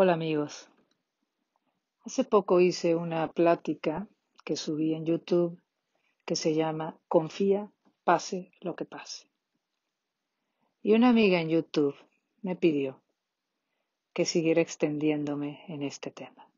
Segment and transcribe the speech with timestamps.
[0.00, 0.68] Hola amigos.
[2.04, 4.06] Hace poco hice una plática
[4.44, 5.60] que subí en YouTube
[6.24, 7.72] que se llama Confía,
[8.04, 9.26] pase lo que pase.
[10.84, 11.96] Y una amiga en YouTube
[12.42, 13.00] me pidió
[14.12, 16.48] que siguiera extendiéndome en este tema.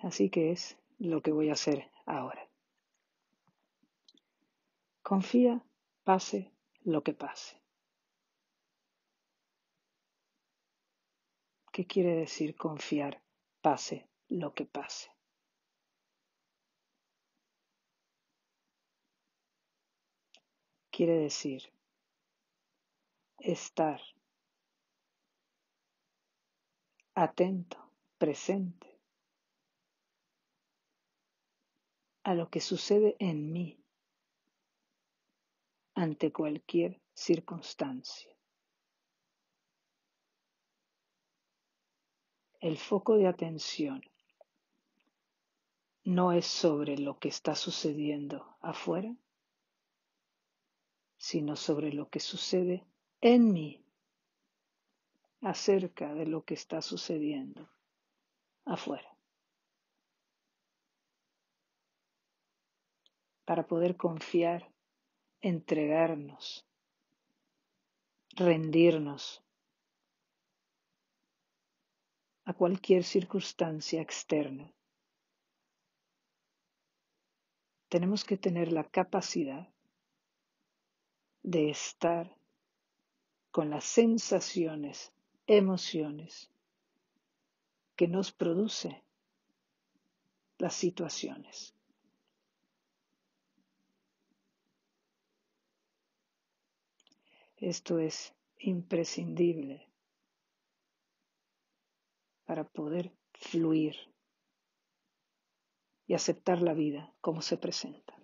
[0.00, 2.44] Así que es lo que voy a hacer ahora.
[5.04, 5.62] Confía,
[6.02, 6.50] pase
[6.82, 7.59] lo que pase.
[11.80, 13.22] ¿Qué quiere decir confiar,
[13.62, 15.08] pase lo que pase?
[20.90, 21.72] Quiere decir
[23.38, 23.98] estar
[27.14, 27.78] atento,
[28.18, 29.00] presente
[32.24, 33.82] a lo que sucede en mí
[35.94, 38.39] ante cualquier circunstancia.
[42.60, 44.02] El foco de atención
[46.04, 49.14] no es sobre lo que está sucediendo afuera,
[51.16, 52.86] sino sobre lo que sucede
[53.20, 53.84] en mí
[55.40, 57.68] acerca de lo que está sucediendo
[58.64, 59.16] afuera.
[63.44, 64.70] Para poder confiar,
[65.40, 66.66] entregarnos,
[68.36, 69.42] rendirnos
[72.50, 74.72] a cualquier circunstancia externa.
[77.88, 79.68] Tenemos que tener la capacidad
[81.44, 82.36] de estar
[83.52, 85.12] con las sensaciones,
[85.46, 86.50] emociones
[87.94, 89.04] que nos produce
[90.58, 91.72] las situaciones.
[97.58, 99.89] Esto es imprescindible
[102.50, 103.94] para poder fluir
[106.08, 108.20] y aceptar la vida como se presenta.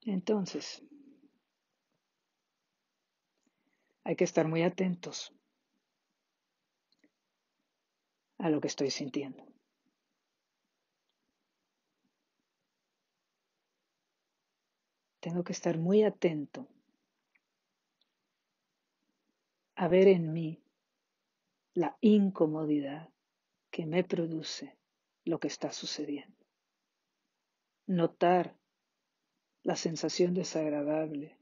[0.00, 0.82] Entonces,
[4.02, 5.32] hay que estar muy atentos
[8.38, 9.46] a lo que estoy sintiendo.
[15.20, 16.66] Tengo que estar muy atento
[19.76, 20.64] a ver en mí
[21.78, 23.08] la incomodidad
[23.70, 24.76] que me produce
[25.24, 26.44] lo que está sucediendo.
[27.86, 28.58] Notar
[29.62, 31.38] la sensación desagradable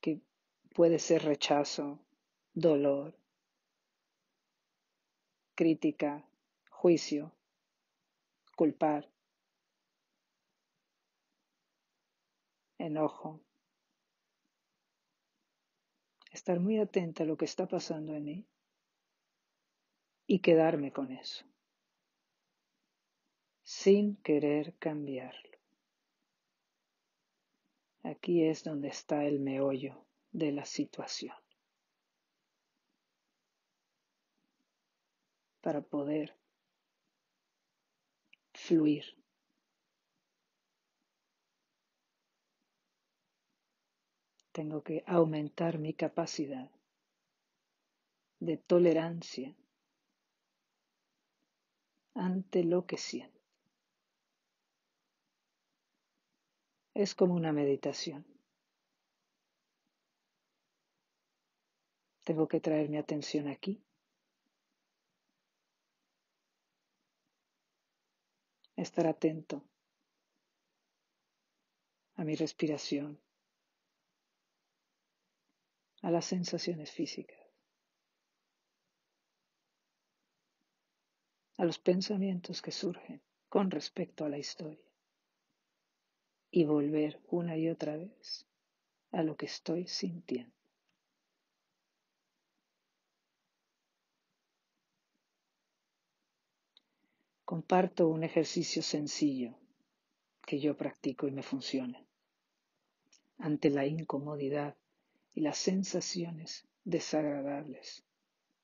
[0.00, 0.20] que
[0.74, 2.00] puede ser rechazo,
[2.52, 3.16] dolor,
[5.54, 6.28] crítica,
[6.68, 7.32] juicio,
[8.56, 9.08] culpar,
[12.78, 13.40] enojo,
[16.36, 18.46] estar muy atenta a lo que está pasando en mí
[20.26, 21.46] y quedarme con eso,
[23.62, 25.58] sin querer cambiarlo.
[28.02, 31.34] Aquí es donde está el meollo de la situación.
[35.62, 36.36] Para poder
[38.52, 39.04] fluir
[44.56, 46.70] tengo que aumentar mi capacidad
[48.40, 49.54] de tolerancia
[52.14, 53.38] ante lo que siento.
[56.94, 58.24] Es como una meditación.
[62.24, 63.84] Tengo que traer mi atención aquí.
[68.74, 69.62] Estar atento
[72.14, 73.25] a mi respiración
[76.06, 77.36] a las sensaciones físicas,
[81.58, 84.88] a los pensamientos que surgen con respecto a la historia
[86.52, 88.46] y volver una y otra vez
[89.10, 90.54] a lo que estoy sintiendo.
[97.44, 99.58] Comparto un ejercicio sencillo
[100.46, 102.06] que yo practico y me funciona.
[103.38, 104.76] Ante la incomodidad
[105.36, 108.02] y las sensaciones desagradables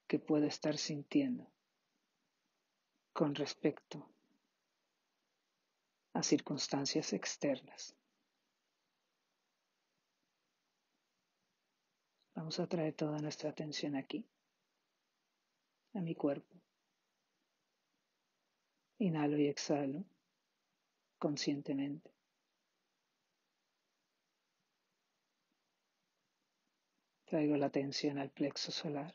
[0.08, 1.52] que puedo estar sintiendo
[3.12, 4.08] con respecto
[6.14, 7.94] a circunstancias externas.
[12.34, 14.26] Vamos a traer toda nuestra atención aquí,
[15.92, 16.56] a mi cuerpo.
[18.96, 20.04] Inhalo y exhalo
[21.19, 22.10] conscientemente.
[27.32, 29.14] Traigo la atención al plexo solar,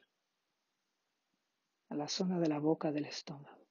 [1.90, 3.64] a la zona de la boca del estómago.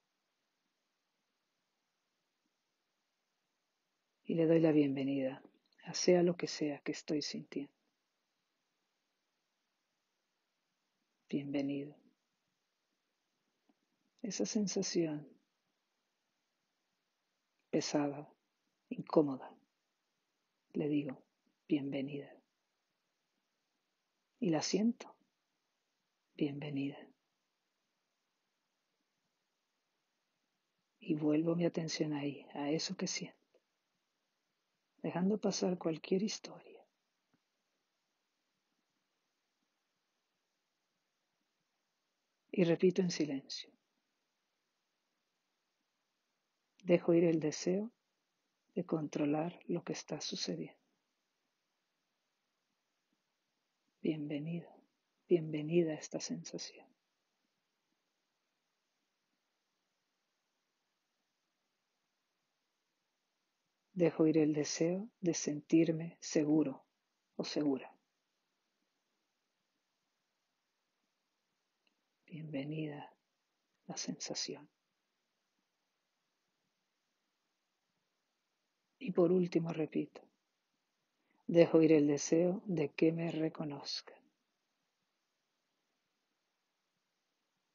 [4.22, 5.42] Y le doy la bienvenida
[5.86, 7.74] a sea lo que sea que estoy sintiendo.
[11.28, 11.96] Bienvenido.
[14.22, 15.28] Esa sensación
[17.68, 18.32] pesada,
[18.90, 19.52] incómoda,
[20.72, 21.20] le digo,
[21.66, 22.35] bienvenida.
[24.38, 25.16] Y la siento,
[26.34, 26.98] bienvenida.
[31.00, 33.60] Y vuelvo mi atención ahí, a eso que siento,
[34.98, 36.84] dejando pasar cualquier historia.
[42.50, 43.70] Y repito en silencio.
[46.82, 47.90] Dejo ir el deseo
[48.74, 50.85] de controlar lo que está sucediendo.
[54.08, 54.70] Bienvenido,
[55.28, 56.86] bienvenida a esta sensación.
[63.94, 66.84] Dejo ir el deseo de sentirme seguro
[67.34, 67.92] o segura.
[72.26, 73.12] Bienvenida
[73.88, 74.70] la sensación.
[79.00, 80.22] Y por último repito,
[81.46, 84.18] dejo ir el deseo de que me reconozcan.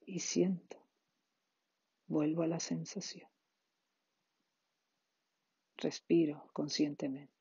[0.05, 0.77] Y siento,
[2.07, 3.29] vuelvo a la sensación.
[5.77, 7.33] Respiro conscientemente.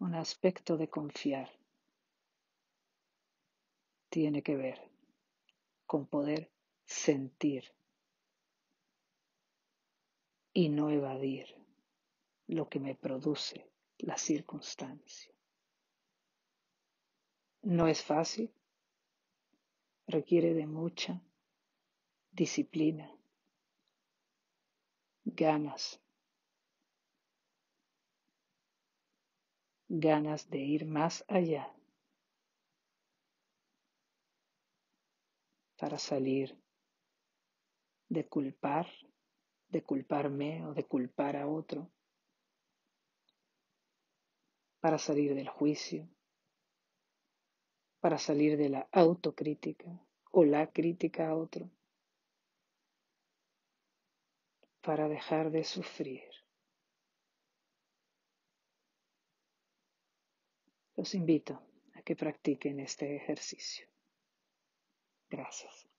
[0.00, 1.48] Un aspecto de confiar
[4.10, 4.91] tiene que ver
[5.92, 6.50] con poder
[6.86, 7.70] sentir
[10.54, 11.54] y no evadir
[12.46, 15.34] lo que me produce la circunstancia.
[17.60, 18.50] No es fácil,
[20.06, 21.22] requiere de mucha
[22.30, 23.14] disciplina,
[25.26, 26.00] ganas,
[29.88, 31.70] ganas de ir más allá
[35.82, 36.56] para salir
[38.08, 38.86] de culpar,
[39.68, 41.90] de culparme o de culpar a otro,
[44.78, 46.08] para salir del juicio,
[47.98, 49.90] para salir de la autocrítica
[50.30, 51.68] o la crítica a otro,
[54.82, 56.30] para dejar de sufrir.
[60.94, 61.60] Los invito
[61.94, 63.91] a que practiquen este ejercicio.
[65.32, 65.91] Gracias.